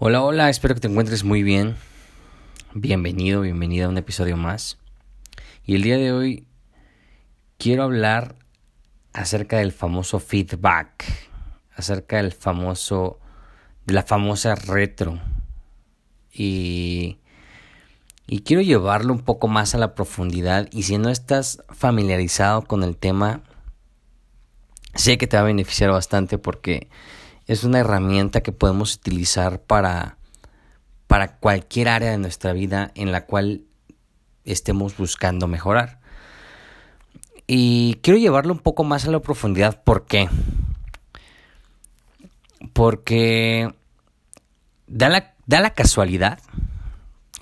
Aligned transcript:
Hola, 0.00 0.22
hola, 0.22 0.48
espero 0.48 0.76
que 0.76 0.80
te 0.80 0.86
encuentres 0.86 1.24
muy 1.24 1.42
bien. 1.42 1.74
Bienvenido, 2.72 3.40
bienvenida 3.40 3.86
a 3.86 3.88
un 3.88 3.98
episodio 3.98 4.36
más. 4.36 4.78
Y 5.64 5.74
el 5.74 5.82
día 5.82 5.98
de 5.98 6.12
hoy 6.12 6.46
quiero 7.56 7.82
hablar 7.82 8.36
acerca 9.12 9.56
del 9.58 9.72
famoso 9.72 10.20
feedback, 10.20 11.04
acerca 11.74 12.18
del 12.18 12.30
famoso, 12.30 13.18
de 13.86 13.94
la 13.94 14.04
famosa 14.04 14.54
retro. 14.54 15.18
Y, 16.32 17.18
y 18.28 18.42
quiero 18.42 18.62
llevarlo 18.62 19.12
un 19.12 19.22
poco 19.22 19.48
más 19.48 19.74
a 19.74 19.78
la 19.78 19.96
profundidad. 19.96 20.68
Y 20.70 20.84
si 20.84 20.96
no 20.96 21.08
estás 21.08 21.64
familiarizado 21.70 22.62
con 22.62 22.84
el 22.84 22.96
tema, 22.96 23.42
sé 24.94 25.18
que 25.18 25.26
te 25.26 25.36
va 25.36 25.42
a 25.42 25.46
beneficiar 25.46 25.90
bastante 25.90 26.38
porque 26.38 26.88
es 27.48 27.64
una 27.64 27.80
herramienta 27.80 28.42
que 28.42 28.52
podemos 28.52 28.94
utilizar 28.94 29.62
para, 29.62 30.18
para 31.06 31.38
cualquier 31.38 31.88
área 31.88 32.10
de 32.10 32.18
nuestra 32.18 32.52
vida 32.52 32.92
en 32.94 33.10
la 33.10 33.24
cual 33.24 33.62
estemos 34.44 34.96
buscando 34.98 35.48
mejorar. 35.48 35.98
Y 37.46 37.94
quiero 38.02 38.18
llevarlo 38.18 38.52
un 38.52 38.58
poco 38.58 38.84
más 38.84 39.06
a 39.06 39.10
la 39.10 39.20
profundidad. 39.20 39.82
¿Por 39.82 40.04
qué? 40.04 40.28
Porque 42.74 43.72
da 44.86 45.08
la, 45.08 45.34
da 45.46 45.60
la 45.60 45.70
casualidad 45.70 46.40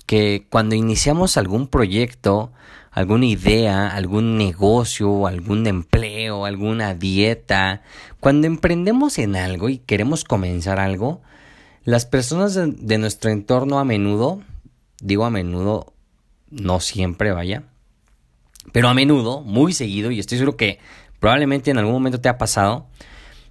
que 0.05 0.47
cuando 0.49 0.75
iniciamos 0.75 1.35
algún 1.35 1.67
proyecto, 1.67 2.53
alguna 2.91 3.25
idea, 3.25 3.87
algún 3.87 4.37
negocio, 4.37 5.27
algún 5.27 5.67
empleo, 5.67 6.45
alguna 6.45 6.93
dieta, 6.93 7.81
cuando 8.19 8.47
emprendemos 8.47 9.17
en 9.19 9.35
algo 9.35 9.69
y 9.69 9.77
queremos 9.77 10.23
comenzar 10.23 10.79
algo, 10.79 11.21
las 11.83 12.05
personas 12.05 12.53
de, 12.55 12.97
nuestro 12.97 13.31
entorno 13.31 13.79
a 13.79 13.85
menudo, 13.85 14.41
digo 14.99 15.25
a 15.25 15.29
menudo, 15.29 15.93
no 16.49 16.79
siempre 16.79 17.31
vaya, 17.31 17.63
pero 18.71 18.89
a 18.89 18.93
menudo, 18.93 19.41
muy 19.41 19.73
seguido, 19.73 20.11
y 20.11 20.19
estoy 20.19 20.37
seguro 20.37 20.57
que 20.57 20.79
probablemente 21.19 21.71
en 21.71 21.77
algún 21.77 21.93
momento 21.93 22.19
te 22.19 22.29
ha 22.29 22.37
pasado, 22.37 22.87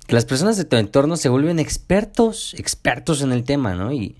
que 0.06 0.14
las 0.14 0.24
personas 0.24 0.56
de 0.56 0.64
tu 0.64 0.76
entorno 0.76 1.16
se 1.16 1.28
vuelven 1.28 1.58
expertos, 1.58 2.54
expertos 2.58 3.22
en 3.22 3.32
el 3.32 3.44
tema, 3.44 3.74
¿no? 3.74 3.92
Y, 3.92 4.16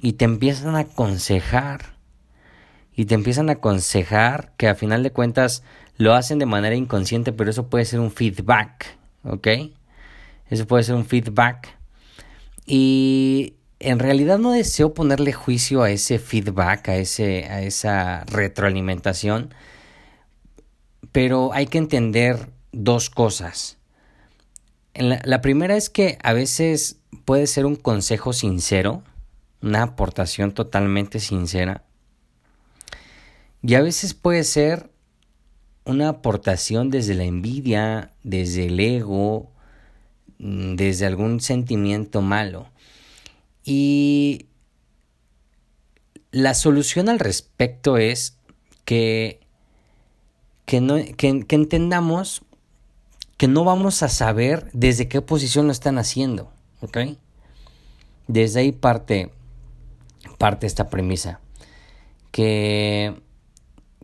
y 0.00 0.14
te 0.14 0.24
empiezan 0.24 0.76
a 0.76 0.80
aconsejar 0.80 1.99
y 3.00 3.06
te 3.06 3.14
empiezan 3.14 3.48
a 3.48 3.52
aconsejar 3.52 4.52
que 4.58 4.68
a 4.68 4.74
final 4.74 5.02
de 5.02 5.10
cuentas 5.10 5.62
lo 5.96 6.12
hacen 6.12 6.38
de 6.38 6.44
manera 6.44 6.76
inconsciente, 6.76 7.32
pero 7.32 7.48
eso 7.48 7.70
puede 7.70 7.86
ser 7.86 7.98
un 7.98 8.10
feedback, 8.10 8.94
¿ok? 9.24 9.48
Eso 10.50 10.66
puede 10.66 10.82
ser 10.82 10.96
un 10.96 11.06
feedback. 11.06 11.78
Y 12.66 13.54
en 13.78 14.00
realidad 14.00 14.38
no 14.38 14.52
deseo 14.52 14.92
ponerle 14.92 15.32
juicio 15.32 15.82
a 15.82 15.90
ese 15.90 16.18
feedback, 16.18 16.90
a, 16.90 16.96
ese, 16.96 17.46
a 17.46 17.62
esa 17.62 18.24
retroalimentación, 18.26 19.54
pero 21.10 21.54
hay 21.54 21.68
que 21.68 21.78
entender 21.78 22.50
dos 22.70 23.08
cosas. 23.08 23.78
La, 24.94 25.22
la 25.24 25.40
primera 25.40 25.74
es 25.74 25.88
que 25.88 26.18
a 26.22 26.34
veces 26.34 26.98
puede 27.24 27.46
ser 27.46 27.64
un 27.64 27.76
consejo 27.76 28.34
sincero, 28.34 29.02
una 29.62 29.84
aportación 29.84 30.52
totalmente 30.52 31.18
sincera, 31.18 31.84
y 33.62 33.74
a 33.74 33.82
veces 33.82 34.14
puede 34.14 34.44
ser 34.44 34.90
una 35.84 36.08
aportación 36.08 36.90
desde 36.90 37.14
la 37.14 37.24
envidia, 37.24 38.12
desde 38.22 38.66
el 38.66 38.80
ego, 38.80 39.50
mm, 40.38 40.76
desde 40.76 41.06
algún 41.06 41.40
sentimiento 41.40 42.22
malo. 42.22 42.68
Y 43.64 44.46
la 46.30 46.54
solución 46.54 47.08
al 47.08 47.18
respecto 47.18 47.98
es 47.98 48.38
que, 48.84 49.40
que, 50.64 50.80
no, 50.80 50.96
que, 51.16 51.44
entendamos 51.50 52.42
que 53.36 53.48
no 53.48 53.64
vamos 53.64 54.02
a 54.02 54.08
saber 54.08 54.70
desde 54.72 55.08
qué 55.08 55.20
posición 55.20 55.66
lo 55.66 55.72
están 55.72 55.98
haciendo. 55.98 56.50
¿Ok? 56.80 56.98
Desde 58.26 58.60
ahí 58.60 58.72
parte, 58.72 59.30
parte 60.38 60.66
esta 60.66 60.88
premisa. 60.88 61.40
Que 62.30 63.20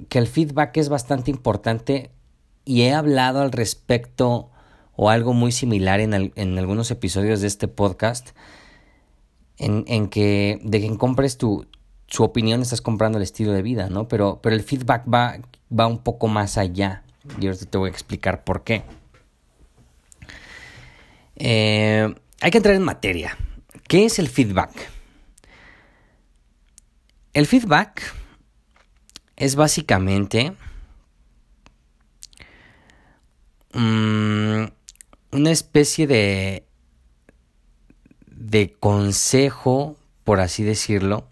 que 0.09 0.19
el 0.19 0.27
feedback 0.27 0.77
es 0.77 0.89
bastante 0.89 1.31
importante 1.31 2.11
y 2.65 2.83
he 2.83 2.95
hablado 2.95 3.41
al 3.41 3.53
respecto 3.53 4.51
o 4.95 5.11
algo 5.11 5.33
muy 5.33 5.53
similar 5.53 6.01
en, 6.01 6.33
en 6.35 6.59
algunos 6.59 6.91
episodios 6.91 7.41
de 7.41 7.47
este 7.47 7.69
podcast 7.69 8.31
en, 9.59 9.85
en, 9.87 10.09
que 10.09 10.61
de 10.63 10.81
quien 10.81 10.97
compres 10.97 11.39
tu 11.39 11.67
su 12.09 12.23
opinión 12.23 12.63
estás 12.63 12.81
comprando 12.81 13.19
el 13.19 13.25
estilo 13.25 13.53
de 13.53 13.63
vida, 13.63 13.89
¿no? 13.89 14.09
Pero, 14.09 14.41
pero 14.43 14.55
el 14.55 14.63
feedback 14.63 15.05
va, 15.13 15.39
va 15.77 15.87
un 15.87 15.99
poco 15.99 16.29
más 16.29 16.57
allá 16.57 17.03
y 17.41 17.47
ahora 17.47 17.59
te 17.59 17.79
voy 17.79 17.89
a 17.89 17.93
explicar 17.93 18.45
por 18.45 18.63
qué. 18.63 18.85
Eh, 21.37 22.15
hay 22.41 22.51
que 22.51 22.59
entrar 22.59 22.77
en 22.77 22.83
materia. 22.83 23.37
¿Qué 23.89 24.05
es 24.05 24.19
el 24.19 24.29
feedback? 24.29 24.71
El 27.33 27.47
feedback 27.47 28.03
es 29.37 29.55
básicamente 29.55 30.55
mm, 33.73 34.65
una 35.33 35.51
especie 35.51 36.07
de, 36.07 36.65
de 38.27 38.73
consejo, 38.73 39.97
por 40.25 40.41
así 40.41 40.65
decirlo, 40.65 41.29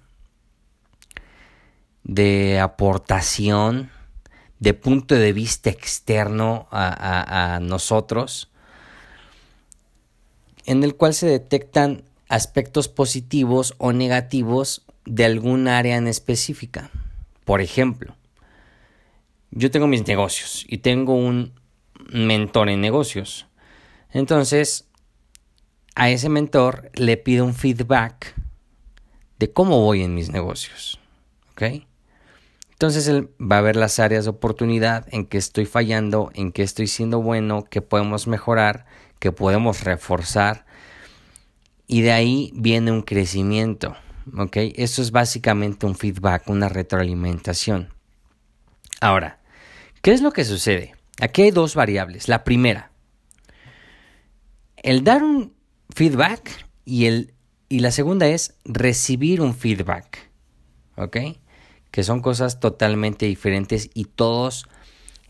de 2.02 2.60
aportación, 2.60 3.90
de 4.60 4.74
punto 4.74 5.14
de 5.14 5.32
vista 5.32 5.70
externo 5.70 6.68
a, 6.70 7.54
a 7.54 7.60
nosotros, 7.60 8.50
en 10.66 10.84
el 10.84 10.94
cual 10.96 11.14
se 11.14 11.26
detectan 11.26 12.04
aspectos 12.28 12.88
positivos 12.88 13.74
o 13.78 13.92
negativos 13.92 14.84
de 15.04 15.24
algún 15.24 15.68
área 15.68 15.96
en 15.96 16.08
específica. 16.08 16.90
Por 17.44 17.60
ejemplo, 17.60 18.16
yo 19.50 19.70
tengo 19.70 19.86
mis 19.86 20.06
negocios 20.06 20.64
y 20.68 20.78
tengo 20.78 21.14
un 21.14 21.52
mentor 22.10 22.68
en 22.68 22.80
negocios. 22.80 23.46
Entonces, 24.10 24.88
a 25.94 26.10
ese 26.10 26.28
mentor 26.28 26.90
le 26.94 27.16
pido 27.16 27.44
un 27.44 27.54
feedback 27.54 28.34
de 29.38 29.52
cómo 29.52 29.80
voy 29.80 30.02
en 30.02 30.14
mis 30.14 30.30
negocios. 30.30 30.98
¿Ok? 31.52 31.84
Entonces 32.72 33.06
él 33.06 33.30
va 33.40 33.58
a 33.58 33.62
ver 33.62 33.76
las 33.76 34.00
áreas 34.00 34.24
de 34.24 34.30
oportunidad 34.30 35.06
en 35.12 35.26
que 35.26 35.38
estoy 35.38 35.64
fallando, 35.64 36.30
en 36.34 36.50
que 36.50 36.62
estoy 36.62 36.88
siendo 36.88 37.22
bueno, 37.22 37.64
que 37.64 37.80
podemos 37.80 38.26
mejorar, 38.26 38.86
que 39.20 39.30
podemos 39.30 39.84
reforzar. 39.84 40.66
Y 41.86 42.02
de 42.02 42.12
ahí 42.12 42.50
viene 42.54 42.90
un 42.90 43.02
crecimiento. 43.02 43.96
¿Ok? 44.36 44.56
Eso 44.76 45.02
es 45.02 45.10
básicamente 45.10 45.86
un 45.86 45.94
feedback, 45.94 46.48
una 46.48 46.68
retroalimentación. 46.68 47.88
Ahora, 49.00 49.40
¿qué 50.02 50.12
es 50.12 50.22
lo 50.22 50.32
que 50.32 50.44
sucede? 50.44 50.94
Aquí 51.20 51.42
hay 51.42 51.50
dos 51.50 51.74
variables. 51.74 52.28
La 52.28 52.44
primera, 52.44 52.90
el 54.76 55.04
dar 55.04 55.22
un 55.22 55.54
feedback 55.94 56.66
y, 56.84 57.06
el, 57.06 57.34
y 57.68 57.80
la 57.80 57.90
segunda 57.90 58.26
es 58.26 58.54
recibir 58.64 59.40
un 59.40 59.54
feedback, 59.54 60.30
¿ok? 60.96 61.16
Que 61.90 62.02
son 62.02 62.20
cosas 62.20 62.60
totalmente 62.60 63.26
diferentes 63.26 63.90
y 63.94 64.06
todos 64.06 64.66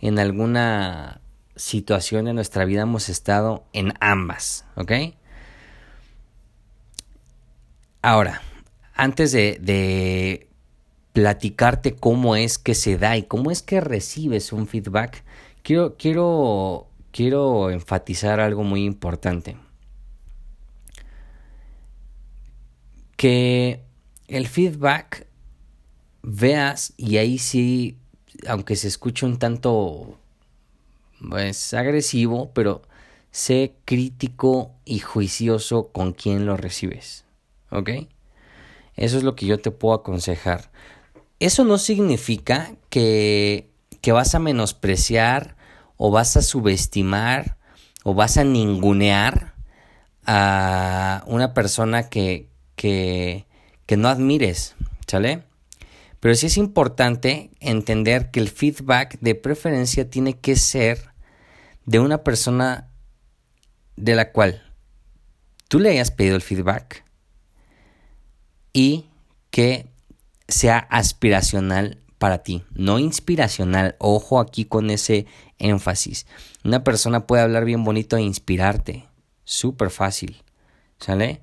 en 0.00 0.18
alguna 0.18 1.20
situación 1.56 2.24
de 2.24 2.32
nuestra 2.32 2.64
vida 2.64 2.82
hemos 2.82 3.08
estado 3.08 3.64
en 3.72 3.94
ambas, 4.00 4.64
¿ok? 4.76 4.92
Ahora, 8.02 8.42
antes 8.94 9.32
de, 9.32 10.48
platicarte 11.12 11.94
cómo 11.94 12.34
es 12.34 12.58
que 12.58 12.74
se 12.74 12.98
da 12.98 13.16
y 13.16 13.22
cómo 13.22 13.52
es 13.52 13.62
que 13.62 13.80
recibes 13.80 14.52
un 14.52 14.66
feedback, 14.66 15.22
quiero, 15.62 15.96
quiero, 15.96 16.88
quiero 17.12 17.70
enfatizar 17.70 18.40
algo 18.40 18.64
muy 18.64 18.84
importante. 18.84 19.56
Que 23.16 23.80
el 24.26 24.48
feedback 24.48 25.28
veas 26.22 26.94
y 26.96 27.18
ahí 27.18 27.38
sí, 27.38 27.96
aunque 28.48 28.74
se 28.74 28.88
escuche 28.88 29.24
un 29.24 29.38
tanto 29.38 30.18
pues 31.30 31.74
agresivo, 31.74 32.50
pero 32.52 32.82
sé 33.30 33.74
crítico 33.84 34.72
y 34.84 34.98
juicioso 34.98 35.92
con 35.92 36.12
quien 36.12 36.44
lo 36.44 36.56
recibes. 36.56 37.24
¿Ok? 37.70 37.90
Eso 38.96 39.18
es 39.18 39.24
lo 39.24 39.34
que 39.34 39.46
yo 39.46 39.58
te 39.58 39.70
puedo 39.70 39.94
aconsejar. 39.94 40.70
Eso 41.40 41.64
no 41.64 41.78
significa 41.78 42.74
que, 42.90 43.70
que 44.00 44.12
vas 44.12 44.34
a 44.34 44.38
menospreciar 44.38 45.56
o 45.96 46.10
vas 46.10 46.36
a 46.36 46.42
subestimar 46.42 47.56
o 48.04 48.14
vas 48.14 48.36
a 48.36 48.44
ningunear 48.44 49.54
a 50.26 51.24
una 51.26 51.54
persona 51.54 52.08
que, 52.08 52.48
que, 52.76 53.46
que 53.86 53.96
no 53.96 54.08
admires, 54.08 54.74
¿sale? 55.06 55.42
Pero 56.20 56.34
sí 56.34 56.46
es 56.46 56.56
importante 56.56 57.50
entender 57.60 58.30
que 58.30 58.40
el 58.40 58.48
feedback 58.48 59.18
de 59.20 59.34
preferencia 59.34 60.08
tiene 60.08 60.38
que 60.38 60.56
ser 60.56 61.10
de 61.84 61.98
una 61.98 62.24
persona 62.24 62.88
de 63.96 64.14
la 64.14 64.32
cual 64.32 64.62
tú 65.68 65.78
le 65.78 65.90
hayas 65.90 66.10
pedido 66.10 66.36
el 66.36 66.42
feedback 66.42 67.03
y 68.74 69.06
que 69.50 69.86
sea 70.46 70.78
aspiracional 70.90 71.98
para 72.18 72.42
ti, 72.42 72.64
no 72.74 72.98
inspiracional. 72.98 73.96
Ojo 73.98 74.40
aquí 74.40 74.66
con 74.66 74.90
ese 74.90 75.26
énfasis. 75.58 76.26
Una 76.64 76.84
persona 76.84 77.26
puede 77.26 77.42
hablar 77.42 77.64
bien 77.64 77.84
bonito 77.84 78.18
e 78.18 78.22
inspirarte, 78.22 79.06
súper 79.44 79.90
fácil, 79.90 80.42
¿sale? 80.98 81.40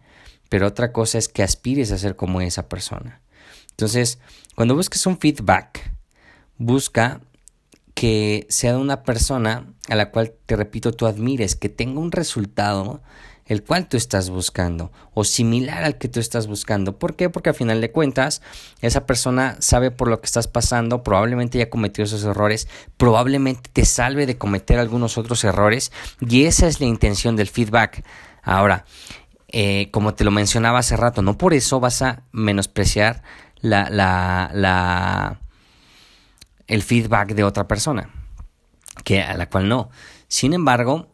Pero 0.50 0.68
otra 0.68 0.92
cosa 0.92 1.18
es 1.18 1.30
que 1.30 1.42
aspires 1.42 1.92
a 1.92 1.98
ser 1.98 2.16
como 2.16 2.42
esa 2.42 2.68
persona. 2.68 3.22
Entonces, 3.72 4.19
cuando 4.56 4.75
busques 4.75 5.06
un 5.06 5.18
feedback, 5.18 5.92
busca 6.57 7.22
que 7.94 8.45
sea 8.50 8.74
de 8.74 8.80
una 8.80 9.04
persona 9.04 9.74
a 9.88 9.95
la 9.95 10.12
cual, 10.12 10.34
te 10.45 10.56
repito, 10.56 10.92
tú 10.92 11.07
admires, 11.07 11.56
que 11.56 11.69
tenga 11.69 12.00
un 12.00 12.12
resultado 12.12 13.01
el 13.51 13.63
cual 13.63 13.89
tú 13.89 13.98
estás 13.98 14.30
buscando 14.30 14.94
o 15.13 15.25
similar 15.25 15.83
al 15.83 15.98
que 15.98 16.07
tú 16.07 16.21
estás 16.21 16.48
buscando. 16.48 16.98
¿Por 16.98 17.18
qué? 17.18 17.30
Porque 17.30 17.50
al 17.50 17.56
final 17.56 17.81
de 17.81 17.92
cuentas 17.92 18.42
esa 18.80 19.06
persona 19.06 19.57
sabe 19.59 19.92
por 19.92 20.07
lo 20.07 20.21
que 20.21 20.25
estás 20.25 20.48
pasando, 20.48 21.03
probablemente 21.03 21.57
ya 21.57 21.69
cometió 21.69 22.06
esos 22.06 22.24
errores, 22.24 22.69
probablemente 22.95 23.69
te 23.74 23.83
salve 23.83 24.25
de 24.25 24.38
cometer 24.38 24.80
algunos 24.80 25.18
otros 25.18 25.44
errores 25.44 25.92
y 26.21 26.45
esa 26.45 26.65
es 26.65 26.80
la 26.80 26.86
intención 26.86 27.36
del 27.36 27.50
feedback. 27.50 28.06
Ahora, 28.42 28.86
eh, 29.50 29.89
como 29.92 30.13
te 30.13 30.24
lo 30.24 30.31
mencionaba 30.31 30.80
hace 30.80 30.95
rato, 30.95 31.21
no 31.21 31.38
por 31.38 31.53
eso 31.53 31.81
vas 31.81 32.01
a 32.03 32.24
menospreciar 32.31 33.21
la, 33.59 33.89
la, 33.89 34.50
la, 34.53 35.42
el 36.68 36.83
feedback 36.83 37.33
de 37.33 37.44
otra 37.44 37.68
persona, 37.68 38.12
que 39.03 39.21
a 39.21 39.36
la 39.36 39.50
cual 39.50 39.68
no. 39.68 39.89
Sin 40.30 40.53
embargo, 40.53 41.11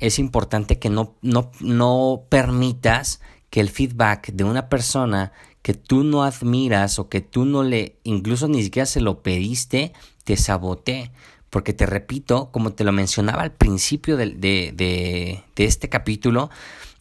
es 0.00 0.18
importante 0.18 0.78
que 0.78 0.90
no, 0.90 1.14
no, 1.22 1.52
no 1.60 2.24
permitas 2.28 3.20
que 3.50 3.60
el 3.60 3.68
feedback 3.68 4.32
de 4.32 4.44
una 4.44 4.68
persona 4.68 5.32
que 5.62 5.74
tú 5.74 6.04
no 6.04 6.24
admiras 6.24 6.98
o 6.98 7.08
que 7.08 7.20
tú 7.20 7.44
no 7.44 7.62
le, 7.62 7.96
incluso 8.02 8.48
ni 8.48 8.62
siquiera 8.62 8.86
se 8.86 9.00
lo 9.00 9.22
pediste, 9.22 9.92
te 10.24 10.36
sabotee. 10.36 11.10
Porque 11.50 11.72
te 11.72 11.84
repito, 11.84 12.50
como 12.52 12.72
te 12.72 12.84
lo 12.84 12.92
mencionaba 12.92 13.42
al 13.42 13.52
principio 13.52 14.16
de, 14.16 14.30
de, 14.30 14.72
de, 14.72 15.64
este 15.64 15.88
capítulo, 15.88 16.48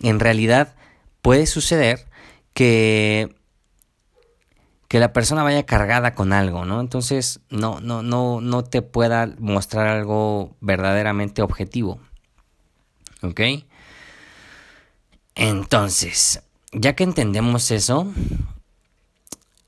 en 0.02 0.20
realidad 0.20 0.76
puede 1.22 1.46
suceder 1.46 2.08
que 2.54 3.36
que 4.88 5.00
la 5.00 5.14
persona 5.14 5.44
vaya 5.44 5.68
cargada 5.68 6.16
con 6.16 6.34
algo, 6.34 6.66
¿no? 6.66 6.82
Entonces 6.82 7.42
no, 7.52 7.80
no, 7.80 8.02
no, 8.02 8.42
no 8.42 8.64
te 8.64 8.82
pueda 8.82 9.32
mostrar 9.38 9.86
algo 9.86 10.56
verdaderamente 10.62 11.44
objetivo. 11.44 12.00
¿Ok? 13.22 13.42
Entonces, 15.36 16.42
ya 16.72 16.96
que 16.96 17.04
entendemos 17.04 17.72
eso, 17.72 18.12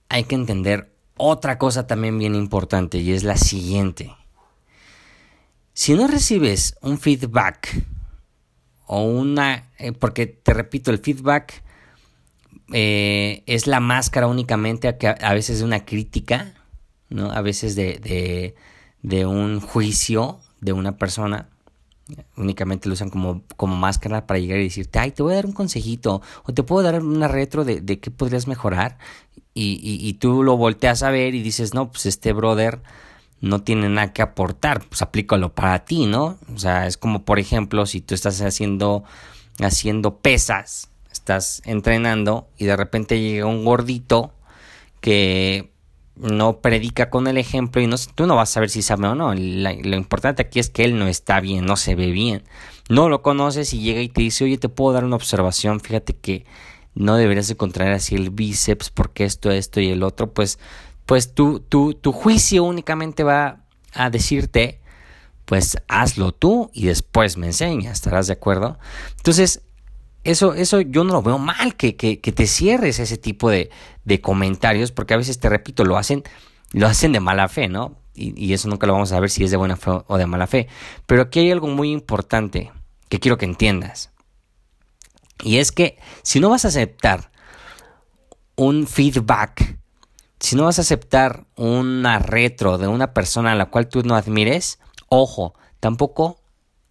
hay 0.09 0.25
que 0.25 0.35
entender 0.35 0.91
otra 1.17 1.57
cosa 1.57 1.87
también 1.87 2.17
bien 2.17 2.35
importante 2.35 2.97
y 2.97 3.11
es 3.13 3.23
la 3.23 3.37
siguiente. 3.37 4.15
Si 5.73 5.93
no 5.93 6.07
recibes 6.07 6.75
un 6.81 6.99
feedback 6.99 7.85
o 8.87 9.03
una, 9.03 9.69
eh, 9.77 9.93
porque 9.93 10.27
te 10.27 10.53
repito, 10.53 10.91
el 10.91 10.99
feedback 10.99 11.63
eh, 12.73 13.43
es 13.45 13.67
la 13.67 13.79
máscara 13.79 14.27
únicamente 14.27 14.87
a, 14.87 14.97
que 14.97 15.07
a, 15.07 15.33
veces 15.33 15.59
de 15.59 15.65
una 15.65 15.85
crítica, 15.85 16.53
¿no? 17.09 17.31
A 17.31 17.41
veces 17.41 17.75
de, 17.75 17.99
de, 17.99 18.55
de 19.01 19.25
un 19.25 19.61
juicio 19.61 20.39
de 20.59 20.73
una 20.73 20.97
persona 20.97 21.50
únicamente 22.37 22.87
lo 22.87 22.93
usan 22.93 23.09
como, 23.09 23.43
como 23.57 23.75
máscara 23.75 24.27
para 24.27 24.39
llegar 24.39 24.59
y 24.59 24.65
decirte, 24.65 24.99
ay, 24.99 25.11
te 25.11 25.23
voy 25.23 25.33
a 25.33 25.35
dar 25.37 25.45
un 25.45 25.53
consejito 25.53 26.21
o 26.43 26.53
te 26.53 26.63
puedo 26.63 26.83
dar 26.83 27.01
una 27.01 27.27
retro 27.27 27.63
de, 27.63 27.81
de 27.81 27.99
qué 27.99 28.11
podrías 28.11 28.47
mejorar 28.47 28.97
y, 29.53 29.79
y, 29.83 30.07
y, 30.07 30.13
tú 30.13 30.43
lo 30.43 30.57
volteas 30.57 31.03
a 31.03 31.11
ver 31.11 31.35
y 31.35 31.41
dices, 31.41 31.73
no, 31.73 31.91
pues 31.91 32.05
este 32.05 32.31
brother 32.31 32.81
no 33.41 33.63
tiene 33.63 33.89
nada 33.89 34.13
que 34.13 34.21
aportar, 34.21 34.81
pues 34.87 35.01
aplícalo 35.01 35.53
para 35.53 35.83
ti, 35.83 36.05
¿no? 36.05 36.37
O 36.55 36.59
sea, 36.59 36.87
es 36.87 36.95
como, 36.95 37.25
por 37.25 37.39
ejemplo, 37.39 37.85
si 37.85 37.99
tú 37.99 38.15
estás 38.15 38.39
haciendo, 38.41 39.03
haciendo 39.59 40.17
pesas, 40.17 40.89
estás 41.11 41.61
entrenando 41.65 42.47
y 42.57 42.65
de 42.65 42.77
repente 42.77 43.19
llega 43.19 43.45
un 43.45 43.65
gordito 43.65 44.31
que 45.01 45.70
no 46.21 46.59
predica 46.59 47.09
con 47.09 47.27
el 47.27 47.37
ejemplo 47.37 47.81
y 47.81 47.87
no, 47.87 47.95
tú 48.13 48.27
no 48.27 48.35
vas 48.35 48.51
a 48.51 48.53
saber 48.53 48.69
si 48.69 48.83
sabe 48.83 49.07
o 49.07 49.15
no. 49.15 49.33
lo 49.33 49.95
importante 49.97 50.43
aquí 50.43 50.59
es 50.59 50.69
que 50.69 50.83
él 50.83 50.99
no 50.99 51.07
está 51.07 51.39
bien, 51.39 51.65
no 51.65 51.75
se 51.75 51.95
ve 51.95 52.11
bien. 52.11 52.43
No 52.89 53.09
lo 53.09 53.21
conoces 53.23 53.73
y 53.73 53.79
llega 53.79 54.01
y 54.01 54.09
te 54.09 54.21
dice, 54.21 54.43
oye, 54.43 54.57
te 54.57 54.69
puedo 54.69 54.93
dar 54.93 55.03
una 55.03 55.15
observación, 55.15 55.79
fíjate 55.79 56.13
que 56.13 56.45
no 56.93 57.15
deberías 57.15 57.47
de 57.47 57.55
contraer 57.55 57.93
así 57.93 58.15
el 58.15 58.29
bíceps 58.29 58.89
porque 58.91 59.23
esto, 59.23 59.49
esto 59.49 59.79
y 59.79 59.89
el 59.89 60.03
otro, 60.03 60.31
pues, 60.31 60.59
pues 61.05 61.33
tu, 61.33 61.59
tu, 61.59 61.95
tu 61.95 62.11
juicio 62.11 62.63
únicamente 62.63 63.23
va 63.23 63.63
a 63.93 64.09
decirte, 64.09 64.79
pues 65.45 65.77
hazlo 65.87 66.33
tú 66.33 66.69
y 66.73 66.85
después 66.85 67.37
me 67.37 67.47
enseñas, 67.47 67.93
¿estarás 67.93 68.27
de 68.27 68.33
acuerdo? 68.33 68.77
Entonces, 69.17 69.63
eso, 70.23 70.53
eso 70.53 70.81
yo 70.81 71.03
no 71.03 71.13
lo 71.13 71.21
veo 71.21 71.37
mal, 71.37 71.75
que, 71.75 71.95
que, 71.95 72.17
te 72.17 72.47
cierres 72.47 72.99
ese 72.99 73.17
tipo 73.17 73.49
de, 73.49 73.69
de, 74.05 74.21
comentarios, 74.21 74.91
porque 74.91 75.13
a 75.13 75.17
veces, 75.17 75.39
te 75.39 75.49
repito, 75.49 75.83
lo 75.83 75.97
hacen, 75.97 76.23
lo 76.71 76.87
hacen 76.87 77.11
de 77.11 77.19
mala 77.19 77.47
fe, 77.47 77.67
¿no? 77.67 77.97
Y, 78.13 78.33
y, 78.35 78.53
eso 78.53 78.67
nunca 78.67 78.87
lo 78.87 78.93
vamos 78.93 79.11
a 79.11 79.19
ver 79.19 79.29
si 79.29 79.43
es 79.43 79.51
de 79.51 79.57
buena 79.57 79.77
fe 79.77 79.91
o 80.05 80.17
de 80.17 80.25
mala 80.25 80.47
fe. 80.47 80.67
Pero 81.05 81.23
aquí 81.23 81.39
hay 81.39 81.51
algo 81.51 81.67
muy 81.67 81.91
importante 81.91 82.71
que 83.09 83.19
quiero 83.19 83.37
que 83.37 83.45
entiendas. 83.45 84.11
Y 85.43 85.57
es 85.57 85.71
que 85.71 85.97
si 86.21 86.39
no 86.39 86.49
vas 86.49 86.65
a 86.65 86.69
aceptar 86.69 87.31
un 88.55 88.85
feedback, 88.85 89.79
si 90.39 90.55
no 90.55 90.65
vas 90.65 90.77
a 90.79 90.83
aceptar 90.83 91.45
una 91.55 92.19
retro 92.19 92.77
de 92.77 92.87
una 92.87 93.13
persona 93.13 93.51
a 93.53 93.55
la 93.55 93.67
cual 93.67 93.87
tú 93.87 94.03
no 94.03 94.15
admires, 94.15 94.79
ojo, 95.07 95.53
tampoco 95.79 96.41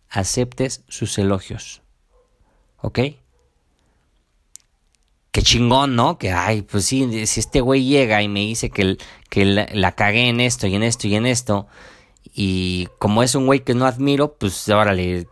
aceptes 0.08 0.84
sus 0.88 1.18
elogios. 1.18 1.82
¿Ok? 2.78 2.98
Qué 5.32 5.42
chingón, 5.42 5.94
¿no? 5.94 6.18
Que, 6.18 6.32
ay, 6.32 6.62
pues 6.62 6.86
sí, 6.86 7.26
si 7.26 7.40
este 7.40 7.60
güey 7.60 7.84
llega 7.84 8.20
y 8.22 8.28
me 8.28 8.40
dice 8.40 8.70
que, 8.70 8.96
que 9.28 9.44
la, 9.44 9.92
cagué 9.92 10.28
en 10.28 10.40
esto 10.40 10.66
y 10.66 10.74
en 10.74 10.82
esto 10.82 11.06
y 11.06 11.14
en 11.14 11.26
esto, 11.26 11.68
y 12.34 12.88
como 12.98 13.22
es 13.22 13.34
un 13.36 13.46
güey 13.46 13.60
que 13.60 13.74
no 13.74 13.86
admiro, 13.86 14.34
pues 14.34 14.68
órale, 14.68 15.28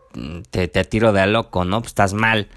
te, 0.50 0.68
te 0.68 0.84
tiro 0.84 1.12
de 1.12 1.20
a 1.20 1.26
loco, 1.26 1.64
¿no? 1.64 1.80
Pues 1.80 1.90
estás 1.90 2.14
mal. 2.14 2.48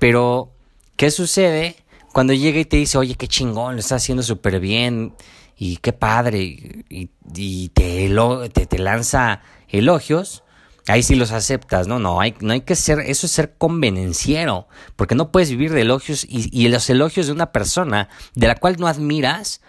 Pero, 0.00 0.50
¿qué 0.96 1.10
sucede 1.12 1.76
cuando 2.12 2.32
llega 2.32 2.58
y 2.58 2.64
te 2.64 2.76
dice, 2.76 2.98
oye, 2.98 3.14
qué 3.14 3.28
chingón, 3.28 3.74
lo 3.74 3.80
estás 3.80 4.02
haciendo 4.02 4.22
súper 4.24 4.58
bien, 4.58 5.14
y 5.56 5.76
qué 5.78 5.92
padre, 5.92 6.40
y, 6.40 7.10
y 7.34 7.68
te, 7.68 8.10
te, 8.52 8.66
te 8.66 8.78
lanza 8.78 9.42
elogios? 9.68 10.42
Ahí 10.88 11.02
sí 11.02 11.14
los 11.14 11.32
aceptas, 11.32 11.86
¿no? 11.86 11.98
No 11.98 12.20
hay, 12.20 12.34
no 12.40 12.54
hay 12.54 12.62
que 12.62 12.74
ser, 12.74 13.00
eso 13.00 13.26
es 13.26 13.32
ser 13.32 13.56
convenenciero, 13.58 14.68
porque 14.96 15.14
no 15.14 15.30
puedes 15.30 15.50
vivir 15.50 15.72
de 15.72 15.82
elogios 15.82 16.24
y, 16.24 16.48
y 16.52 16.68
los 16.68 16.88
elogios 16.88 17.26
de 17.26 17.32
una 17.32 17.52
persona 17.52 18.08
de 18.34 18.46
la 18.46 18.54
cual 18.54 18.76
no 18.78 18.88
admiras, 18.88 19.60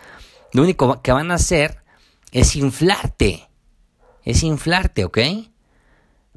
lo 0.53 0.63
único 0.63 1.01
que 1.01 1.11
van 1.11 1.31
a 1.31 1.35
hacer 1.35 1.83
es 2.31 2.55
inflarte, 2.55 3.49
es 4.23 4.43
inflarte, 4.43 5.03
¿ok? 5.03 5.19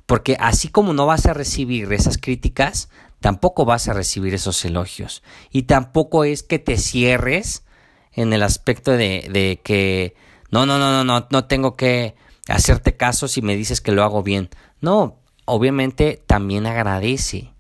Porque 0.07 0.37
así 0.41 0.69
como 0.69 0.93
no 0.93 1.07
vas 1.07 1.27
a 1.27 1.35
recibir 1.35 1.93
esas 1.93 2.19
críticas, 2.19 2.89
tampoco 3.21 3.65
vas 3.65 3.89
a 3.89 3.93
recibir 3.93 4.35
esos 4.35 4.65
elogios. 4.65 5.23
Y 5.51 5.63
tampoco 5.63 6.25
es 6.25 6.43
que 6.43 6.59
te 6.59 6.77
cierres 6.77 7.65
en 8.13 8.33
el 8.33 8.43
aspecto 8.43 8.91
de, 8.91 9.29
de 9.33 9.61
que 9.63 10.15
no, 10.51 10.67
no, 10.67 10.79
no, 10.79 10.91
no, 10.91 11.05
no, 11.05 11.27
no 11.31 11.45
tengo 11.47 11.77
que 11.77 12.15
hacerte 12.49 12.97
caso 12.97 13.29
si 13.29 13.43
me 13.43 13.57
dices 13.57 13.81
que 13.81 13.93
lo 13.93 14.03
hago 14.03 14.23
bien. 14.23 14.51
No, 14.81 15.19
obviamente 15.45 16.23
también 16.27 16.67
agradece. 16.67 17.53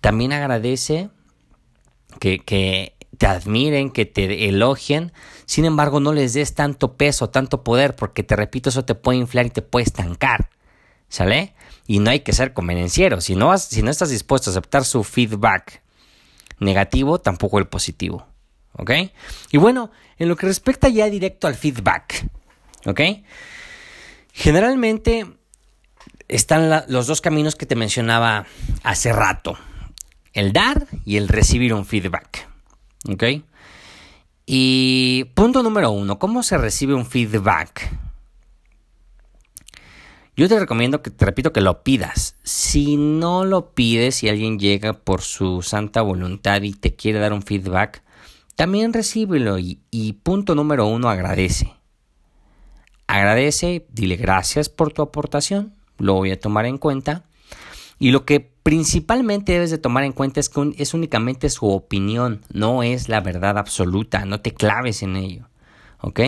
También 0.00 0.32
agradece 0.32 1.10
que, 2.20 2.38
que 2.40 2.96
te 3.16 3.26
admiren, 3.26 3.90
que 3.90 4.06
te 4.06 4.48
elogien. 4.48 5.12
Sin 5.46 5.64
embargo, 5.64 6.00
no 6.00 6.12
les 6.12 6.34
des 6.34 6.54
tanto 6.54 6.96
peso, 6.96 7.30
tanto 7.30 7.64
poder, 7.64 7.96
porque 7.96 8.22
te 8.22 8.36
repito, 8.36 8.68
eso 8.68 8.84
te 8.84 8.94
puede 8.94 9.18
inflar 9.18 9.46
y 9.46 9.50
te 9.50 9.62
puede 9.62 9.84
estancar. 9.84 10.50
¿Sale? 11.08 11.54
Y 11.86 12.00
no 12.00 12.10
hay 12.10 12.20
que 12.20 12.32
ser 12.32 12.54
convenenciero. 12.54 13.20
Si 13.20 13.36
no, 13.36 13.56
si 13.58 13.82
no 13.82 13.90
estás 13.90 14.10
dispuesto 14.10 14.50
a 14.50 14.52
aceptar 14.52 14.84
su 14.84 15.04
feedback 15.04 15.82
negativo, 16.58 17.20
tampoco 17.20 17.58
el 17.58 17.66
positivo. 17.66 18.26
¿Ok? 18.72 18.90
Y 19.52 19.58
bueno, 19.58 19.90
en 20.18 20.28
lo 20.28 20.36
que 20.36 20.46
respecta 20.46 20.88
ya 20.88 21.08
directo 21.08 21.46
al 21.46 21.54
feedback. 21.54 22.28
¿Ok? 22.86 23.00
Generalmente 24.36 25.26
están 26.26 26.68
los 26.88 27.06
dos 27.06 27.20
caminos 27.20 27.54
que 27.54 27.66
te 27.66 27.76
mencionaba 27.76 28.46
hace 28.82 29.12
rato. 29.12 29.56
El 30.32 30.52
dar 30.52 30.88
y 31.04 31.18
el 31.18 31.28
recibir 31.28 31.72
un 31.72 31.86
feedback. 31.86 32.48
¿Ok? 33.08 33.22
Y 34.44 35.24
punto 35.34 35.62
número 35.62 35.92
uno, 35.92 36.18
¿cómo 36.18 36.42
se 36.42 36.58
recibe 36.58 36.94
un 36.94 37.06
feedback? 37.06 37.88
Yo 40.36 40.48
te 40.48 40.58
recomiendo 40.58 41.00
que, 41.00 41.10
te 41.10 41.24
repito, 41.24 41.52
que 41.52 41.60
lo 41.60 41.84
pidas. 41.84 42.34
Si 42.42 42.96
no 42.96 43.44
lo 43.44 43.70
pides, 43.70 44.16
si 44.16 44.28
alguien 44.28 44.58
llega 44.58 44.94
por 44.94 45.22
su 45.22 45.62
santa 45.62 46.02
voluntad 46.02 46.60
y 46.62 46.72
te 46.72 46.96
quiere 46.96 47.20
dar 47.20 47.32
un 47.32 47.42
feedback, 47.42 48.02
también 48.56 48.92
recíbelo 48.92 49.60
y, 49.60 49.78
y 49.92 50.14
punto 50.14 50.56
número 50.56 50.86
uno, 50.86 51.08
agradece. 51.08 51.72
Agradece, 53.06 53.86
dile 53.92 54.16
gracias 54.16 54.68
por 54.68 54.92
tu 54.92 55.02
aportación, 55.02 55.74
lo 55.98 56.14
voy 56.14 56.30
a 56.30 56.40
tomar 56.40 56.66
en 56.66 56.78
cuenta. 56.78 57.24
Y 57.98 58.10
lo 58.10 58.24
que 58.24 58.40
principalmente 58.40 59.52
debes 59.52 59.70
de 59.70 59.78
tomar 59.78 60.04
en 60.04 60.12
cuenta 60.12 60.40
es 60.40 60.48
que 60.48 60.74
es 60.78 60.94
únicamente 60.94 61.50
su 61.50 61.68
opinión, 61.68 62.42
no 62.52 62.82
es 62.82 63.08
la 63.08 63.20
verdad 63.20 63.58
absoluta, 63.58 64.24
no 64.24 64.40
te 64.40 64.52
claves 64.52 65.02
en 65.02 65.16
ello. 65.16 65.48
¿Ok? 66.00 66.20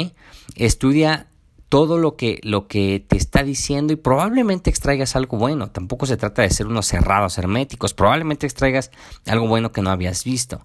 Estudia 0.54 1.28
todo 1.68 1.98
lo 1.98 2.16
que, 2.16 2.40
lo 2.42 2.68
que 2.68 3.04
te 3.06 3.16
está 3.16 3.42
diciendo 3.42 3.92
y 3.92 3.96
probablemente 3.96 4.70
extraigas 4.70 5.16
algo 5.16 5.36
bueno. 5.36 5.70
Tampoco 5.70 6.06
se 6.06 6.16
trata 6.16 6.42
de 6.42 6.50
ser 6.50 6.66
unos 6.66 6.86
cerrados 6.86 7.38
herméticos, 7.38 7.94
probablemente 7.94 8.46
extraigas 8.46 8.90
algo 9.26 9.48
bueno 9.48 9.72
que 9.72 9.82
no 9.82 9.90
habías 9.90 10.24
visto. 10.24 10.64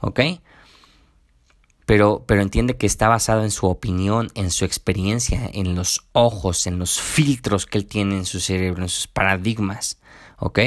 ¿Ok? 0.00 0.20
Pero, 1.90 2.22
pero 2.24 2.40
entiende 2.40 2.76
que 2.76 2.86
está 2.86 3.08
basado 3.08 3.42
en 3.42 3.50
su 3.50 3.66
opinión, 3.66 4.30
en 4.36 4.52
su 4.52 4.64
experiencia, 4.64 5.50
en 5.52 5.74
los 5.74 6.06
ojos, 6.12 6.68
en 6.68 6.78
los 6.78 7.00
filtros 7.00 7.66
que 7.66 7.78
él 7.78 7.86
tiene 7.86 8.16
en 8.16 8.26
su 8.26 8.38
cerebro, 8.38 8.84
en 8.84 8.88
sus 8.88 9.08
paradigmas. 9.08 9.98
¿Ok? 10.38 10.60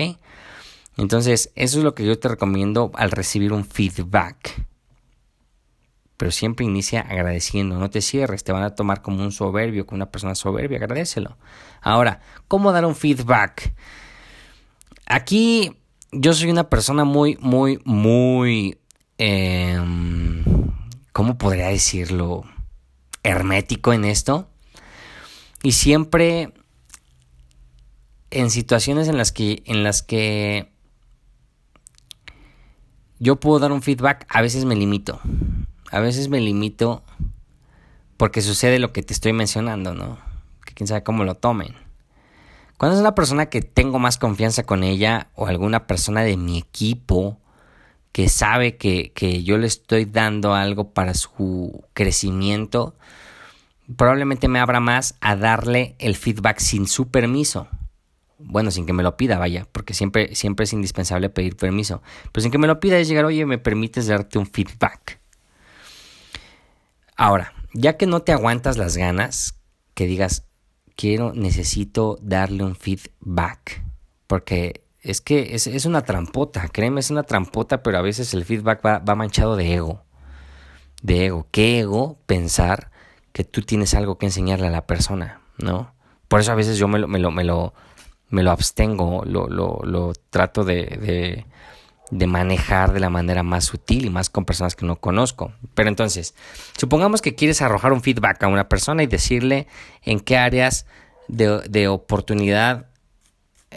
Entonces, 0.98 1.54
eso 1.56 1.78
es 1.78 1.84
lo 1.86 1.96
que 1.96 2.06
yo 2.06 2.20
te 2.20 2.28
recomiendo 2.28 2.92
al 2.96 3.10
recibir 3.10 3.54
un 3.54 3.64
feedback 3.64 4.66
pero 6.18 6.30
siempre 6.30 6.66
inicia 6.66 7.00
agradeciendo, 7.00 7.78
no 7.80 7.90
te 7.90 8.02
cierres, 8.02 8.44
te 8.44 8.52
van 8.52 8.64
a 8.64 8.76
tomar 8.76 9.02
como 9.02 9.24
un 9.24 9.32
soberbio, 9.32 9.86
como 9.86 9.96
una 9.98 10.12
persona 10.12 10.36
soberbia, 10.36 10.78
agradecelo. 10.78 11.38
Ahora, 11.82 12.20
¿cómo 12.50 12.74
dar 12.74 12.86
un 12.86 12.96
feedback? 12.96 13.74
Aquí 15.06 15.78
yo 16.12 16.34
soy 16.34 16.52
una 16.52 16.70
persona 16.70 17.06
muy, 17.06 17.38
muy, 17.42 17.80
muy, 17.86 18.78
em, 19.18 20.33
¿cómo 21.14 21.38
podría 21.38 21.68
decirlo? 21.68 22.44
Hermético 23.24 23.94
en 23.94 24.04
esto. 24.04 24.50
Y 25.64 25.72
siempre 25.72 26.54
en 28.32 28.52
situaciones 28.52 29.08
en 29.08 29.18
las 29.18 29.32
que, 29.32 29.64
en 29.66 29.84
las 29.84 30.02
que 30.02 30.74
yo 33.20 33.40
puedo 33.40 33.60
dar 33.60 33.72
un 33.72 33.82
feedback, 33.82 34.26
a 34.28 34.42
veces 34.42 34.66
me 34.66 34.76
limito 34.76 35.22
a 35.94 36.00
veces 36.00 36.28
me 36.28 36.42
limito 36.42 37.04
porque 38.18 38.42
sucede 38.42 38.80
lo 38.80 38.92
que 38.92 39.04
te 39.04 39.14
estoy 39.14 39.32
mencionando, 39.32 39.94
¿no? 39.94 40.18
Que 40.66 40.74
quién 40.74 40.88
sabe 40.88 41.04
cómo 41.04 41.24
lo 41.24 41.36
tomen. 41.36 41.76
Cuando 42.78 42.96
es 42.96 43.02
una 43.02 43.14
persona 43.14 43.46
que 43.46 43.62
tengo 43.62 44.00
más 44.00 44.18
confianza 44.18 44.64
con 44.64 44.84
ella 44.84 45.30
o 45.36 45.46
alguna 45.46 45.86
persona 45.86 46.24
de 46.24 46.36
mi 46.36 46.58
equipo 46.58 47.38
que 48.14 48.30
sabe 48.30 48.78
que, 48.78 49.12
que 49.14 49.44
yo 49.44 49.58
le 49.58 49.68
estoy 49.68 50.06
dando 50.06 50.54
algo 50.54 50.94
para 50.94 51.16
su 51.16 51.84
crecimiento, 51.94 52.96
probablemente 53.98 54.48
me 54.48 54.60
abra 54.60 54.80
más 54.80 55.16
a 55.20 55.36
darle 55.36 55.96
el 55.98 56.16
feedback 56.16 56.60
sin 56.60 56.88
su 56.88 57.10
permiso. 57.10 57.68
Bueno, 58.38 58.70
sin 58.70 58.86
que 58.86 58.94
me 58.94 59.02
lo 59.02 59.18
pida, 59.18 59.40
vaya, 59.40 59.68
porque 59.72 59.96
siempre, 59.96 60.36
siempre 60.36 60.66
es 60.66 60.74
indispensable 60.74 61.30
pedir 61.30 61.56
permiso. 61.56 62.04
Pero 62.32 62.44
sin 62.44 62.52
que 62.52 62.60
me 62.60 62.68
lo 62.68 62.80
pida 62.80 63.00
es 63.00 63.08
llegar, 63.08 63.26
oye, 63.26 63.48
me 63.48 63.58
permites 63.58 64.06
darte 64.06 64.38
un 64.38 64.46
feedback. 64.46 65.20
Ahora, 67.16 67.54
ya 67.74 67.98
que 67.98 68.06
no 68.06 68.22
te 68.22 68.32
aguantas 68.32 68.78
las 68.78 68.96
ganas, 68.96 69.56
que 69.96 70.06
digas, 70.06 70.46
quiero, 70.96 71.34
necesito 71.34 72.20
darle 72.22 72.64
un 72.64 72.76
feedback, 72.76 73.84
porque 74.28 74.84
es 75.04 75.22
que 75.22 75.56
es, 75.56 75.86
una 75.86 76.02
trampota, 76.02 76.68
créeme, 76.70 77.00
es 77.00 77.12
una 77.12 77.24
trampota, 77.24 77.84
pero 77.84 77.98
a 77.98 78.02
veces 78.02 78.34
el 78.34 78.46
feedback 78.46 78.84
va, 78.86 79.16
manchado 79.16 79.56
de 79.56 79.74
ego, 79.74 80.04
de 81.02 81.26
ego. 81.26 81.48
¿Qué 81.52 81.80
ego 81.80 82.18
pensar 82.26 82.92
que 83.32 83.44
tú 83.44 83.62
tienes 83.62 83.94
algo 83.94 84.18
que 84.18 84.26
enseñarle 84.26 84.68
a 84.68 84.72
la 84.72 84.88
persona, 84.88 85.42
no? 85.58 85.94
Por 86.28 86.40
eso 86.40 86.52
a 86.52 86.56
veces 86.56 86.78
yo 86.78 86.88
me 86.88 87.00
lo, 87.00 87.08
me 87.08 87.20
lo, 87.20 87.32
me 87.32 87.44
lo, 87.44 87.74
me 88.30 88.44
lo 88.44 88.52
abstengo, 88.52 89.24
lo, 89.26 89.48
lo, 89.48 89.82
lo 89.84 90.14
trato 90.32 90.64
de 90.64 91.46
de 92.18 92.28
manejar 92.28 92.94
de 92.94 93.00
la 93.00 93.10
manera 93.10 93.44
más 93.44 93.66
sutil 93.66 94.06
y 94.06 94.10
más 94.10 94.30
con 94.30 94.46
personas 94.46 94.76
que 94.76 94.86
no 94.86 94.98
conozco. 94.98 95.52
Pero 95.74 95.90
entonces, 95.90 96.36
supongamos 96.78 97.22
que 97.22 97.36
quieres 97.36 97.62
arrojar 97.62 97.92
un 97.92 98.02
feedback 98.02 98.44
a 98.44 98.48
una 98.48 98.70
persona 98.70 99.04
y 99.04 99.08
decirle 99.08 99.68
en 100.04 100.20
qué 100.20 100.38
áreas 100.38 100.86
de, 101.28 101.88
oportunidad 101.88 102.88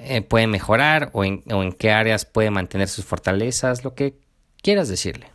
eh, 0.02 0.22
puede 0.22 0.46
mejorar 0.46 1.10
o 1.12 1.24
en, 1.24 1.42
o 1.50 1.62
en, 1.62 1.72
qué 1.72 1.90
áreas 1.90 2.24
puede 2.24 2.50
mantener 2.50 2.88
sus 2.88 3.04
fortalezas, 3.04 3.84
lo 3.84 3.94
que 3.94 4.18
quieras 4.62 4.88
decirle. 4.88 5.30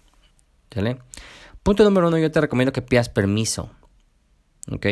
Punto 1.64 1.84
número 1.84 2.08
uno, 2.08 2.18
yo 2.18 2.32
te 2.32 2.42
recomiendo 2.42 2.72
que 2.72 2.82
pidas 2.82 3.10
permiso. 3.10 3.70
¿Ok? 4.72 4.88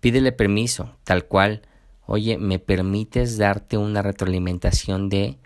Pídele 0.00 0.32
permiso, 0.32 0.94
tal 1.04 1.24
cual. 1.26 1.62
Oye, 2.06 2.38
¿me 2.38 2.58
permites 2.58 3.38
darte 3.38 3.78
una 3.78 4.02
retroalimentación 4.02 5.08
de 5.08 5.38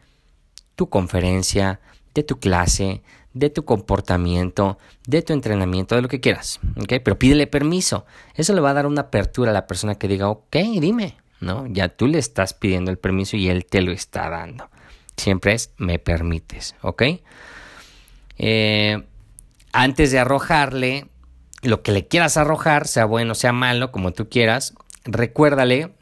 tu 0.75 0.89
conferencia, 0.89 1.81
de 2.15 2.23
tu 2.23 2.39
clase, 2.39 3.03
de 3.33 3.51
tu 3.51 3.65
comportamiento, 3.65 4.79
de 5.07 5.23
tu 5.23 5.33
entrenamiento, 5.33 5.95
de 5.95 6.03
lo 6.03 6.09
que 6.09 6.21
quieras, 6.21 6.61
¿ok? 6.77 6.95
Pero 7.05 7.19
pídele 7.19 7.47
permiso. 7.47 8.05
Eso 8.35 8.55
le 8.55 8.61
va 8.61 8.71
a 8.71 8.75
dar 8.75 8.87
una 8.87 9.03
apertura 9.03 9.51
a 9.51 9.55
la 9.55 9.67
persona 9.67 9.95
que 9.95 10.09
diga, 10.09 10.29
ok, 10.29 10.57
dime, 10.81 11.17
¿no? 11.41 11.67
Ya 11.67 11.89
tú 11.89 12.07
le 12.07 12.19
estás 12.19 12.55
pidiendo 12.55 12.91
el 12.91 12.99
permiso 12.99 13.37
y 13.37 13.49
él 13.49 13.67
te 13.67 13.83
lo 13.83 13.93
está 13.93 14.29
dando. 14.29 14.71
Siempre 15.17 15.55
es, 15.55 15.73
me 15.77 15.99
permites, 15.99 16.75
¿ok? 16.83 17.03
Eh, 18.39 19.03
antes 19.73 20.11
de 20.13 20.19
arrojarle 20.19 21.07
lo 21.63 21.83
que 21.83 21.93
le 21.93 22.07
quieras 22.07 22.37
arrojar, 22.37 22.87
sea 22.87 23.05
bueno, 23.05 23.35
sea 23.35 23.53
malo, 23.53 23.93
como 23.93 24.13
tú 24.13 24.29
quieras, 24.29 24.75
recuérdale 25.05 25.93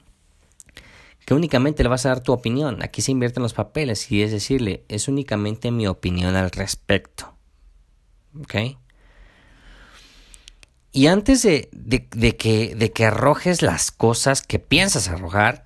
que 1.25 1.35
únicamente 1.35 1.83
le 1.83 1.89
vas 1.89 2.07
a 2.07 2.11
dar 2.11 2.23
tu 2.23 2.33
opinión. 2.33 2.83
Aquí 2.83 3.03
se 3.03 3.13
invierten 3.13 3.43
los 3.43 3.55
papeles 3.55 4.11
y 4.11 4.23
es 4.23 4.31
decirle, 4.31 4.85
es 4.89 5.09
únicamente 5.09 5.71
mi 5.71 5.87
opinión 5.87 6.37
al 6.37 6.51
respecto. 6.51 7.35
¿Ok? 8.41 8.79
Y 10.99 11.07
antes 11.07 11.45
de, 11.45 11.69
que, 12.37 12.75
de 12.75 13.05
arrojes 13.07 13.63
las 13.63 13.93
cosas 13.93 14.43
que 14.43 14.59
piensas 14.59 15.07
arrojar, 15.07 15.65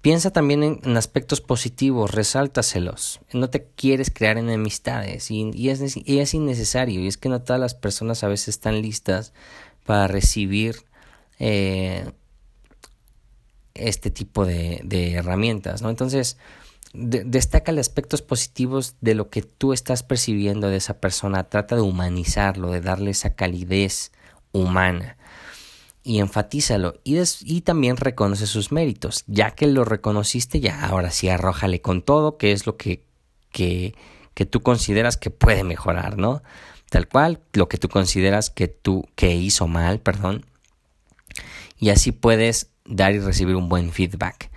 piensa 0.00 0.30
también 0.30 0.62
en, 0.82 0.96
aspectos 0.96 1.42
positivos, 1.42 2.10
resáltaselos. 2.10 3.20
No 3.34 3.50
te 3.50 3.66
quieres 3.76 4.10
crear 4.10 4.38
enemistades 4.38 5.30
y, 5.30 5.68
es, 5.68 6.34
innecesario. 6.34 7.02
Y 7.02 7.06
es 7.06 7.18
que 7.18 7.28
no 7.28 7.42
todas 7.42 7.60
las 7.60 7.74
personas 7.74 8.24
a 8.24 8.28
veces 8.28 8.48
están 8.48 8.80
listas 8.80 9.34
para 9.84 10.08
recibir 10.08 10.76
eh, 11.38 12.10
este 13.74 14.08
tipo 14.08 14.46
de, 14.46 15.12
herramientas, 15.12 15.82
¿no? 15.82 15.90
Entonces, 15.90 16.38
destaca 16.94 17.72
los 17.72 17.80
aspectos 17.80 18.22
positivos 18.22 18.96
de 19.00 19.14
lo 19.14 19.28
que 19.28 19.42
tú 19.42 19.72
estás 19.72 20.02
percibiendo 20.02 20.68
de 20.68 20.76
esa 20.76 21.00
persona, 21.00 21.44
trata 21.44 21.74
de 21.74 21.82
humanizarlo, 21.82 22.70
de 22.70 22.80
darle 22.80 23.10
esa 23.10 23.34
calidez 23.34 24.12
humana 24.52 25.16
y 26.02 26.20
enfatízalo 26.20 26.94
y, 27.02 27.18
y 27.44 27.60
también 27.62 27.96
reconoce 27.96 28.46
sus 28.46 28.72
méritos, 28.72 29.24
ya 29.26 29.50
que 29.50 29.66
lo 29.66 29.84
reconociste, 29.84 30.60
ya 30.60 30.86
ahora 30.86 31.10
sí 31.10 31.28
arrójale 31.28 31.80
con 31.80 32.02
todo, 32.02 32.36
que 32.38 32.52
es 32.52 32.66
lo 32.66 32.76
que, 32.76 33.04
que, 33.50 33.94
que 34.34 34.46
tú 34.46 34.62
consideras 34.62 35.16
que 35.16 35.30
puede 35.30 35.64
mejorar, 35.64 36.16
¿no? 36.16 36.42
tal 36.94 37.08
cual, 37.08 37.40
lo 37.54 37.68
que 37.68 37.76
tú 37.76 37.88
consideras 37.88 38.50
que 38.50 38.68
tú 38.68 39.08
que 39.16 39.34
hizo 39.34 39.66
mal, 39.66 39.98
perdón. 39.98 40.46
Y 41.76 41.90
así 41.90 42.12
puedes 42.12 42.70
dar 42.84 43.14
y 43.14 43.18
recibir 43.18 43.56
un 43.56 43.68
buen 43.68 43.90
feedback. 43.90 44.52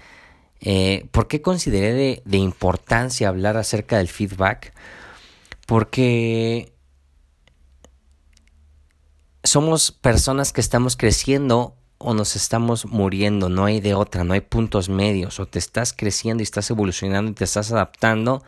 Eh, 0.62 1.08
¿Por 1.12 1.28
qué 1.28 1.42
consideré 1.42 1.94
de, 1.94 2.22
de 2.26 2.38
importancia 2.38 3.30
hablar 3.30 3.58
acerca 3.58 3.98
del 3.98 4.08
feedback? 4.08 4.74
Porque 5.66 6.74
somos 9.44 9.92
personas 9.92 10.52
que 10.52 10.62
estamos 10.62 10.96
creciendo 10.98 11.76
o 12.00 12.14
nos 12.14 12.36
estamos 12.36 12.86
muriendo, 12.86 13.50
no 13.50 13.66
hay 13.66 13.80
de 13.80 13.96
otra, 13.96 14.24
no 14.24 14.34
hay 14.34 14.42
puntos 14.42 14.90
medios, 14.90 15.40
o 15.40 15.48
te 15.48 15.60
estás 15.60 15.94
creciendo 15.94 16.42
y 16.42 16.46
estás 16.46 16.70
evolucionando 16.70 17.32
y 17.32 17.34
te 17.34 17.44
estás 17.44 17.72
adaptando, 17.72 18.44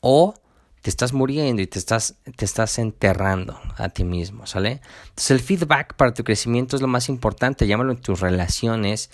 o 0.00 0.34
te 0.82 0.90
estás 0.90 1.12
muriendo 1.12 1.62
y 1.62 1.66
te 1.66 1.78
estás, 1.78 2.16
te 2.36 2.44
estás 2.44 2.78
enterrando 2.78 3.60
a 3.76 3.88
ti 3.88 4.04
mismo, 4.04 4.46
¿sale? 4.46 4.80
Entonces 5.10 5.30
el 5.30 5.40
feedback 5.40 5.94
para 5.94 6.14
tu 6.14 6.24
crecimiento 6.24 6.76
es 6.76 6.82
lo 6.82 6.88
más 6.88 7.08
importante, 7.08 7.66
llámalo 7.66 7.92
en 7.92 8.00
tus 8.00 8.20
relaciones, 8.20 9.10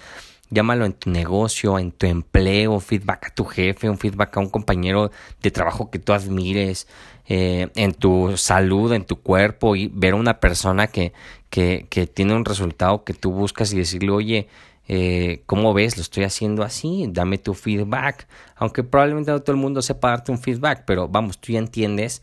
llámalo 0.50 0.84
en 0.84 0.92
tu 0.92 1.10
negocio, 1.10 1.78
en 1.78 1.92
tu 1.92 2.06
empleo, 2.06 2.80
feedback 2.80 3.26
a 3.26 3.34
tu 3.34 3.44
jefe, 3.44 3.90
un 3.90 3.98
feedback 3.98 4.36
a 4.36 4.40
un 4.40 4.50
compañero 4.50 5.10
de 5.42 5.50
trabajo 5.50 5.90
que 5.90 5.98
tú 5.98 6.12
admires, 6.12 6.86
eh, 7.26 7.68
en 7.74 7.94
tu 7.94 8.36
salud, 8.36 8.92
en 8.92 9.04
tu 9.04 9.22
cuerpo 9.22 9.76
y 9.76 9.88
ver 9.88 10.12
a 10.12 10.16
una 10.16 10.40
persona 10.40 10.88
que, 10.88 11.12
que, 11.48 12.10
tiene 12.12 12.34
un 12.34 12.44
resultado 12.44 13.04
que 13.04 13.14
tú 13.14 13.32
buscas 13.32 13.72
y 13.72 13.78
decirle, 13.78 14.10
oye, 14.10 14.48
eh, 14.88 15.42
¿cómo 15.46 15.72
ves? 15.72 15.96
Lo 15.96 16.02
estoy 16.02 16.24
haciendo 16.24 16.62
así, 16.62 17.06
dame 17.08 17.38
tu 17.38 17.54
feedback. 17.54 18.28
Aunque 18.56 18.82
probablemente 18.82 19.30
no 19.30 19.40
todo 19.40 19.56
el 19.56 19.62
mundo 19.62 19.80
sepa 19.80 20.10
darte 20.10 20.32
un 20.32 20.38
feedback, 20.38 20.84
pero 20.84 21.08
vamos, 21.08 21.38
tú 21.38 21.52
ya 21.52 21.58
entiendes 21.58 22.22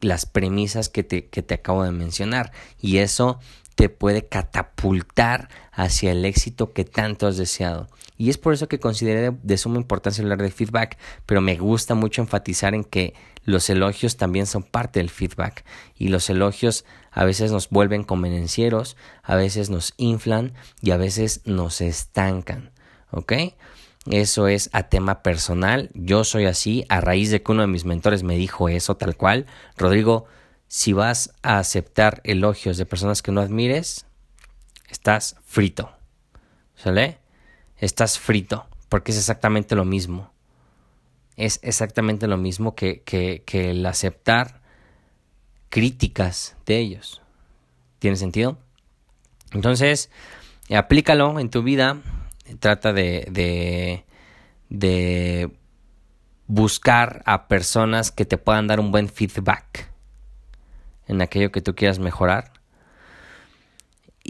las 0.00 0.26
premisas 0.26 0.88
que 0.88 1.02
te, 1.02 1.26
que 1.26 1.42
te 1.42 1.54
acabo 1.54 1.82
de 1.84 1.92
mencionar 1.92 2.52
y 2.80 2.98
eso 2.98 3.38
te 3.74 3.88
puede 3.88 4.26
catapultar 4.26 5.48
hacia 5.80 6.12
el 6.12 6.26
éxito 6.26 6.72
que 6.72 6.84
tanto 6.84 7.26
has 7.26 7.38
deseado. 7.38 7.88
Y 8.18 8.28
es 8.28 8.36
por 8.36 8.52
eso 8.52 8.68
que 8.68 8.78
consideré 8.78 9.30
de, 9.42 9.56
suma 9.56 9.78
importancia 9.78 10.22
hablar 10.22 10.42
de 10.42 10.50
feedback, 10.50 10.98
pero 11.24 11.40
me 11.40 11.56
gusta 11.56 11.94
mucho 11.94 12.20
enfatizar 12.20 12.74
en 12.74 12.84
que 12.84 13.14
los 13.44 13.70
elogios 13.70 14.18
también 14.18 14.46
son 14.46 14.62
parte 14.62 15.00
del 15.00 15.08
feedback 15.08 15.64
y 15.96 16.08
los 16.08 16.28
elogios 16.28 16.84
a 17.10 17.24
veces 17.24 17.50
nos 17.50 17.70
vuelven 17.70 18.04
convenencieros, 18.04 18.98
a 19.22 19.36
veces 19.36 19.70
nos 19.70 19.94
inflan 19.96 20.52
y 20.82 20.90
a 20.90 20.98
veces 20.98 21.40
nos 21.46 21.80
estancan, 21.80 22.72
¿ok? 23.10 23.32
Eso 24.10 24.48
es 24.48 24.68
a 24.74 24.90
tema 24.90 25.22
personal, 25.22 25.90
yo 25.94 26.24
soy 26.24 26.44
así 26.44 26.84
a 26.90 27.00
raíz 27.00 27.30
de 27.30 27.42
que 27.42 27.52
uno 27.52 27.62
de 27.62 27.68
mis 27.68 27.86
mentores 27.86 28.22
me 28.22 28.36
dijo 28.36 28.68
eso 28.68 28.98
tal 28.98 29.16
cual, 29.16 29.46
Rodrigo, 29.78 30.26
si 30.68 30.92
vas 30.92 31.32
a 31.42 31.58
aceptar 31.58 32.20
elogios 32.24 32.76
de 32.76 32.84
personas 32.84 33.22
que 33.22 33.32
no 33.32 33.40
admires, 33.40 34.04
estás 34.90 35.36
frito. 35.44 35.90
¿Sale? 36.74 37.18
Estás 37.76 38.18
frito, 38.18 38.66
porque 38.88 39.12
es 39.12 39.18
exactamente 39.18 39.74
lo 39.74 39.84
mismo. 39.84 40.32
Es 41.36 41.58
exactamente 41.62 42.26
lo 42.26 42.36
mismo 42.36 42.74
que, 42.74 43.02
que, 43.02 43.70
el 43.70 43.84
aceptar 43.86 44.60
críticas 45.68 46.56
de 46.66 46.78
ellos. 46.78 47.22
¿Tiene 47.98 48.16
sentido? 48.16 48.58
Entonces, 49.52 50.10
aplícalo 50.74 51.38
en 51.38 51.50
tu 51.50 51.62
vida. 51.62 51.98
Trata 52.58 52.92
de, 52.92 53.26
de, 53.30 54.04
de 54.68 55.50
buscar 56.46 57.22
a 57.26 57.46
personas 57.46 58.10
que 58.10 58.24
te 58.24 58.36
puedan 58.36 58.66
dar 58.66 58.80
un 58.80 58.90
buen 58.90 59.08
feedback 59.08 59.90
en 61.06 61.22
aquello 61.22 61.52
que 61.52 61.60
tú 61.60 61.74
quieras 61.74 61.98
mejorar. 61.98 62.59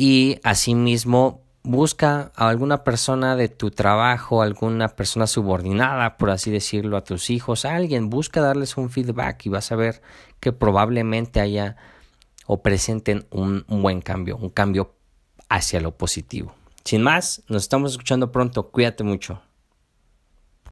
Y 0.03 0.41
asimismo, 0.45 1.43
busca 1.63 2.33
a 2.35 2.49
alguna 2.49 2.85
persona 2.85 3.37
de 3.37 3.51
tu 3.51 3.71
trabajo, 3.71 4.41
alguna 4.41 4.89
persona 4.89 5.27
subordinada, 5.27 6.17
por 6.17 6.31
así 6.31 6.51
decirlo, 6.51 6.97
a 6.97 7.05
tus 7.05 7.29
hijos, 7.29 7.67
a 7.67 7.77
alguien, 7.77 8.09
busca 8.09 8.41
darles 8.41 8.79
un 8.79 8.89
feedback 8.89 9.45
y 9.45 9.51
vas 9.51 9.71
a 9.73 9.77
ver 9.77 10.01
que 10.41 10.53
probablemente 10.53 11.39
haya 11.39 11.77
o 12.47 12.63
presenten 12.63 13.27
un, 13.31 13.67
un 13.69 13.83
buen 13.83 14.01
cambio, 14.01 14.39
un 14.39 14.49
cambio 14.49 14.95
hacia 15.51 15.83
lo 15.83 15.95
positivo. 15.95 16.55
Sin 16.83 17.03
más, 17.03 17.43
nos 17.49 17.65
estamos 17.65 17.91
escuchando 17.91 18.33
pronto, 18.33 18.71
cuídate 18.71 19.05
mucho. 19.05 19.43